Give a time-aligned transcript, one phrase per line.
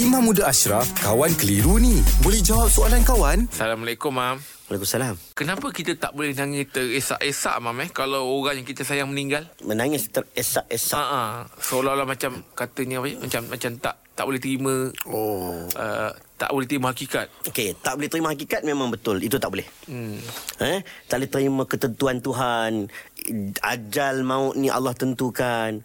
[0.00, 2.00] Imam Muda Ashraf, kawan keliru ni.
[2.24, 3.44] Boleh jawab soalan kawan?
[3.52, 4.40] Assalamualaikum, Mam.
[4.72, 5.12] Waalaikumsalam.
[5.36, 7.92] Kenapa kita tak boleh nangis teresak-esak, Mam, eh?
[7.92, 9.52] Kalau orang yang kita sayang meninggal?
[9.60, 11.04] Menangis teresak-esak.
[11.04, 13.12] Ha ah, Seolah-olah macam katanya apa?
[13.12, 14.74] Macam macam tak tak boleh terima
[15.04, 15.68] Oh.
[15.68, 17.28] uh, tak boleh terima hakikat.
[17.52, 19.20] Okey, tak boleh terima hakikat memang betul.
[19.20, 19.68] Itu tak boleh.
[19.84, 20.16] Hmm.
[20.64, 20.80] Eh,
[21.12, 22.88] tak boleh terima ketentuan Tuhan.
[23.60, 25.84] Ajal maut ni Allah tentukan.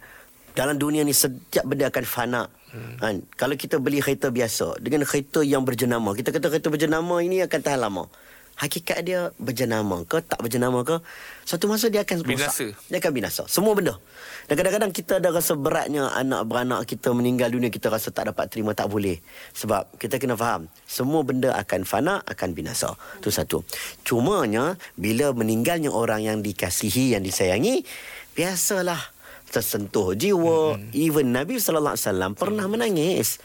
[0.56, 2.42] Dalam dunia ni setiap benda akan fana.
[2.72, 2.96] Hmm.
[2.96, 3.14] Kan?
[3.36, 7.60] Kalau kita beli kereta biasa dengan kereta yang berjenama, kita kata kereta berjenama ini akan
[7.60, 8.08] tahan lama.
[8.56, 10.96] Hakikat dia berjenama ke tak berjenama ke
[11.44, 12.64] Suatu masa dia akan Binasa.
[12.64, 12.88] rosak.
[12.88, 14.00] Dia akan binasa Semua benda
[14.48, 18.48] Dan kadang-kadang kita ada rasa beratnya Anak beranak kita meninggal dunia Kita rasa tak dapat
[18.48, 19.20] terima Tak boleh
[19.52, 23.60] Sebab kita kena faham Semua benda akan fana Akan binasa Itu satu
[24.08, 27.84] Cumanya Bila meninggalnya orang yang dikasihi Yang disayangi
[28.32, 29.15] Biasalah
[29.50, 30.76] Tersentuh jiwa.
[30.76, 30.90] Hmm.
[30.92, 31.96] Even Nabi SAW
[32.34, 33.38] Pernah menangis.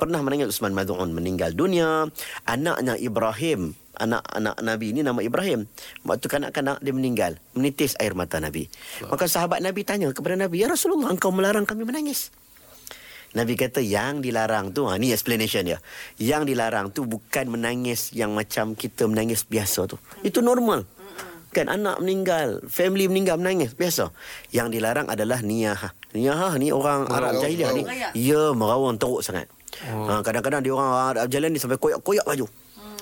[0.00, 2.08] Pernah menangis Usman Mad'un meninggal dunia.
[2.48, 5.68] Anaknya Ibrahim Anak-anak Nabi ini nama Ibrahim.
[6.08, 8.64] Waktu kanak-kanak dia meninggal Menitis air mata Nabi.
[9.04, 12.32] Maka sahabat Nabi tanya kepada Nabi Ya Rasulullah engkau melarang kami menangis?
[13.36, 15.78] Nabi kata yang dilarang tu ha, Ni explanation dia.
[16.16, 20.00] Yang dilarang tu bukan menangis Yang macam kita menangis biasa tu.
[20.24, 20.99] Itu normal
[21.50, 23.74] Kan anak meninggal Family meninggal menangis.
[23.74, 24.14] Biasa.
[24.54, 27.82] Yang dilarang adalah niyah Niyah ni orang Arab jahiliah ni
[28.14, 29.50] Ya merawang teruk sangat.
[29.90, 30.06] Oh.
[30.06, 32.46] ha, Kadang-kadang dia orang Arab jalan ni Sampai koyak-koyak baju.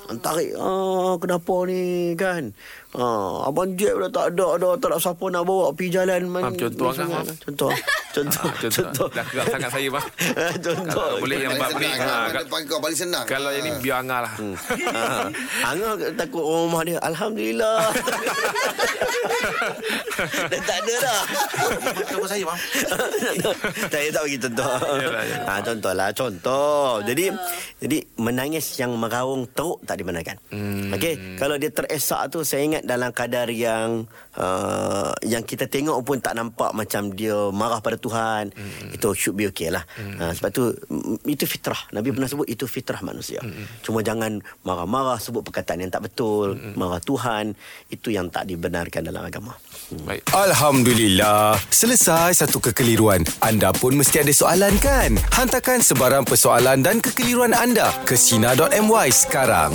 [0.09, 2.49] Tarik ah, Kenapa ni kan?
[2.97, 6.21] Ah, Abang Jeb dah tak ada dah, Tak ada siapa nak bawa Pergi jalan.
[6.25, 7.25] Mam, contoh kan?
[7.45, 7.69] Contoh
[8.09, 9.07] Contoh Ah, contoh.
[9.11, 10.01] Dah gerak sangat saya, Mam.
[10.65, 11.85] Contoh Kalau boleh yang bab ni.
[11.87, 14.33] Ha, ha, kal- Paling kau paling senang kalau yang ni biar Angah lah.
[14.33, 15.29] ha.
[15.67, 17.77] Angah takut orang rumah dia Alhamdulillah
[20.49, 21.21] Dah tak ada dah
[22.01, 22.59] Kenapa saya bang
[23.91, 25.47] Saya tak bagi contoh Yalah, yalah.
[25.47, 27.25] ha, Contoh lah Contoh Jadi
[27.77, 30.89] Jadi menangis yang meraung teruk Tak dibenarkan Hmm.
[30.91, 36.17] Okey Kalau dia teresak tu Saya ingat dalam kadar yang uh, Yang kita tengok pun
[36.17, 38.91] Tak nampak macam dia Marah pada Tuhan Hmm.
[38.91, 39.83] Itu should be okay lah
[40.17, 43.67] ha, Sebab tu mm, Itu fitrah Nabi pernah sebut Itu fitrah manusia Hmm.
[43.79, 46.75] Cuma jangan Marah-marah Sebut perkataan yang tak betul Hmm.
[46.75, 47.53] Marah Tuhan
[47.87, 49.53] Itu yang tak dibenarkan dalam agama
[50.05, 50.21] Baik.
[50.29, 51.57] Alhamdulillah.
[51.67, 53.25] Selesai satu kekeliruan.
[53.41, 55.17] Anda pun mesti ada soalan kan?
[55.33, 59.73] Hantarkan sebarang persoalan dan kekeliruan anda ke Sina.my sekarang.